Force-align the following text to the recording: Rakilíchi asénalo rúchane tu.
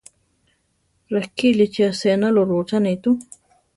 Rakilíchi 1.13 1.81
asénalo 1.91 2.41
rúchane 2.51 2.93
tu. 3.03 3.11